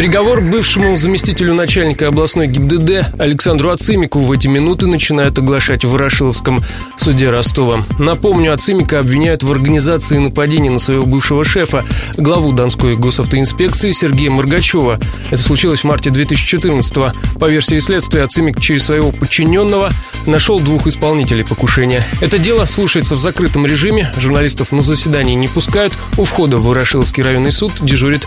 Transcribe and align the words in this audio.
Приговор 0.00 0.40
бывшему 0.40 0.96
заместителю 0.96 1.52
начальника 1.52 2.08
областной 2.08 2.46
ГИБДД 2.46 3.20
Александру 3.20 3.68
Ацимику 3.68 4.20
в 4.20 4.32
эти 4.32 4.46
минуты 4.46 4.86
начинают 4.86 5.36
оглашать 5.36 5.84
в 5.84 5.90
Ворошиловском 5.90 6.64
суде 6.96 7.28
Ростова. 7.28 7.84
Напомню, 7.98 8.54
Ацимика 8.54 9.00
обвиняют 9.00 9.42
в 9.42 9.52
организации 9.52 10.16
нападения 10.16 10.70
на 10.70 10.78
своего 10.78 11.04
бывшего 11.04 11.44
шефа, 11.44 11.84
главу 12.16 12.52
Донской 12.52 12.96
госавтоинспекции 12.96 13.92
Сергея 13.92 14.30
Моргачева. 14.30 14.98
Это 15.30 15.42
случилось 15.42 15.80
в 15.80 15.84
марте 15.84 16.08
2014-го. 16.08 17.12
По 17.38 17.50
версии 17.50 17.78
следствия, 17.78 18.22
Ацимик 18.22 18.58
через 18.58 18.86
своего 18.86 19.12
подчиненного 19.12 19.90
нашел 20.26 20.60
двух 20.60 20.86
исполнителей 20.86 21.44
покушения. 21.44 22.02
Это 22.22 22.38
дело 22.38 22.64
слушается 22.64 23.16
в 23.16 23.18
закрытом 23.18 23.66
режиме. 23.66 24.10
Журналистов 24.16 24.72
на 24.72 24.80
заседании 24.80 25.34
не 25.34 25.48
пускают. 25.48 25.92
У 26.16 26.24
входа 26.24 26.56
в 26.56 26.64
Ворошиловский 26.64 27.22
районный 27.22 27.52
суд 27.52 27.72
дежурит 27.82 28.26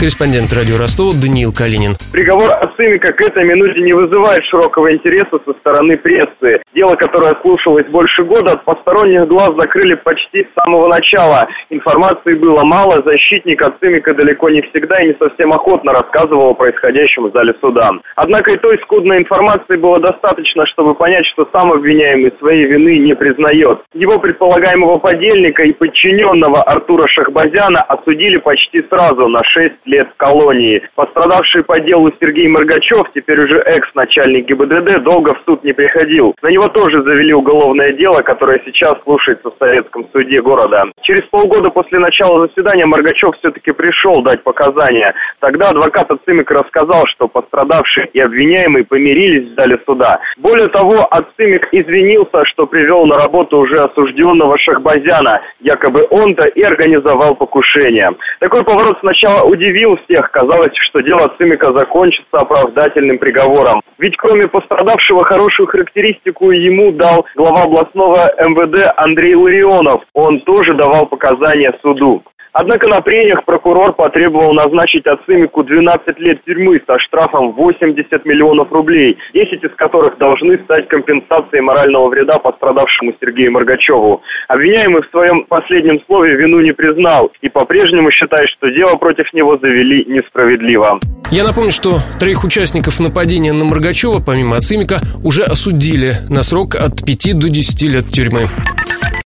Корреспондент 0.00 0.50
радио 0.54 0.78
Ростова 0.78 1.12
Даниил 1.12 1.52
Калинин. 1.52 1.92
Приговор 2.10 2.48
Ацимика 2.58 3.12
к 3.12 3.20
этой 3.20 3.44
минуте 3.44 3.82
не 3.82 3.92
вызывает 3.92 4.42
широкого 4.46 4.90
интереса 4.94 5.38
со 5.44 5.52
стороны 5.60 5.98
прессы. 5.98 6.62
Дело, 6.74 6.94
которое 6.94 7.36
слушалось 7.42 7.84
больше 7.84 8.24
года, 8.24 8.52
от 8.52 8.64
посторонних 8.64 9.28
глаз 9.28 9.50
закрыли 9.58 9.96
почти 9.96 10.44
с 10.44 10.54
самого 10.54 10.88
начала. 10.88 11.46
Информации 11.68 12.32
было 12.32 12.64
мало, 12.64 13.02
защитник 13.04 13.60
Ацимика 13.60 14.14
далеко 14.14 14.48
не 14.48 14.62
всегда 14.62 14.96
и 15.02 15.08
не 15.08 15.16
совсем 15.20 15.52
охотно 15.52 15.92
рассказывал 15.92 16.52
о 16.52 16.54
происходящем 16.54 17.28
в 17.28 17.32
зале 17.34 17.54
суда. 17.60 17.90
Однако 18.16 18.52
и 18.52 18.56
той 18.56 18.78
скудной 18.84 19.18
информации 19.18 19.76
было 19.76 20.00
достаточно, 20.00 20.64
чтобы 20.68 20.94
понять, 20.94 21.26
что 21.26 21.46
сам 21.52 21.72
обвиняемый 21.72 22.32
своей 22.38 22.64
вины 22.64 22.96
не 23.00 23.14
признает. 23.14 23.80
Его 23.92 24.18
предполагаемого 24.18 24.96
подельника 24.96 25.62
и 25.62 25.74
подчиненного 25.74 26.62
Артура 26.62 27.06
Шахбазяна 27.06 27.82
осудили 27.82 28.38
почти 28.38 28.82
сразу 28.88 29.28
на 29.28 29.44
6 29.44 29.74
лет 29.90 30.08
в 30.14 30.16
колонии. 30.16 30.82
Пострадавший 30.94 31.64
по 31.64 31.80
делу 31.80 32.12
Сергей 32.20 32.48
Моргачев, 32.48 33.10
теперь 33.14 33.40
уже 33.40 33.58
экс-начальник 33.58 34.46
ГИБДД, 34.46 35.02
долго 35.02 35.34
в 35.34 35.42
суд 35.44 35.64
не 35.64 35.72
приходил. 35.72 36.34
На 36.42 36.48
него 36.48 36.68
тоже 36.68 37.02
завели 37.02 37.34
уголовное 37.34 37.92
дело, 37.92 38.22
которое 38.22 38.60
сейчас 38.64 38.94
слушается 39.02 39.50
в 39.50 39.54
Советском 39.58 40.06
суде 40.12 40.40
города. 40.40 40.84
Через 41.02 41.22
полгода 41.28 41.70
после 41.70 41.98
начала 41.98 42.46
заседания 42.46 42.86
Моргачев 42.86 43.36
все-таки 43.38 43.72
пришел 43.72 44.22
дать 44.22 44.42
показания. 44.42 45.14
Тогда 45.40 45.70
адвокат 45.70 46.10
Ацимик 46.10 46.50
рассказал, 46.50 47.06
что 47.06 47.28
пострадавший 47.28 48.08
и 48.12 48.20
обвиняемый 48.20 48.84
помирились 48.84 49.52
в 49.52 49.60
зале 49.60 49.78
суда. 49.84 50.20
Более 50.38 50.68
того, 50.68 51.06
Ацимик 51.10 51.68
извинился, 51.72 52.44
что 52.46 52.66
привел 52.66 53.06
на 53.06 53.16
работу 53.16 53.58
уже 53.58 53.76
осужденного 53.76 54.58
Шахбазяна. 54.58 55.40
Якобы 55.60 56.06
он-то 56.10 56.46
и 56.46 56.62
организовал 56.62 57.34
покушение. 57.34 58.10
Такой 58.38 58.64
поворот 58.64 58.98
сначала 59.00 59.44
удивил 59.44 59.79
удивил 59.80 59.98
всех. 60.04 60.30
Казалось, 60.30 60.72
что 60.74 61.00
дело 61.00 61.32
Цимика 61.38 61.72
закончится 61.72 62.38
оправдательным 62.38 63.18
приговором. 63.18 63.82
Ведь 63.98 64.16
кроме 64.16 64.48
пострадавшего 64.48 65.24
хорошую 65.24 65.66
характеристику 65.66 66.50
ему 66.50 66.92
дал 66.92 67.26
глава 67.36 67.64
областного 67.64 68.30
МВД 68.38 68.92
Андрей 68.96 69.34
Ларионов. 69.34 70.02
Он 70.14 70.40
тоже 70.40 70.74
давал 70.74 71.06
показания 71.06 71.72
суду. 71.82 72.22
Однако 72.52 72.88
на 72.88 73.00
прениях 73.00 73.44
прокурор 73.44 73.92
потребовал 73.92 74.52
назначить 74.52 75.06
Ацимику 75.06 75.62
12 75.62 76.18
лет 76.18 76.44
тюрьмы 76.44 76.80
со 76.86 76.98
штрафом 76.98 77.52
80 77.52 78.24
миллионов 78.24 78.72
рублей, 78.72 79.18
10 79.34 79.62
из 79.62 79.70
которых 79.76 80.18
должны 80.18 80.58
стать 80.64 80.88
компенсацией 80.88 81.62
морального 81.62 82.08
вреда 82.08 82.38
пострадавшему 82.38 83.14
Сергею 83.20 83.52
Моргачеву. 83.52 84.22
Обвиняемый 84.48 85.02
в 85.02 85.10
своем 85.10 85.44
последнем 85.44 86.00
слове 86.06 86.34
вину 86.36 86.60
не 86.60 86.72
признал 86.72 87.30
и 87.40 87.48
по-прежнему 87.48 88.10
считает, 88.10 88.48
что 88.50 88.68
дело 88.70 88.96
против 88.96 89.32
него 89.32 89.56
завели 89.58 90.04
несправедливо. 90.06 90.98
Я 91.30 91.44
напомню, 91.44 91.70
что 91.70 92.00
троих 92.18 92.42
участников 92.42 92.98
нападения 92.98 93.52
на 93.52 93.64
Моргачева, 93.64 94.20
помимо 94.20 94.56
Ацимика, 94.56 94.98
уже 95.22 95.44
осудили 95.44 96.14
на 96.28 96.42
срок 96.42 96.74
от 96.74 97.04
5 97.06 97.38
до 97.38 97.48
10 97.48 97.82
лет 97.82 98.06
тюрьмы. 98.08 98.48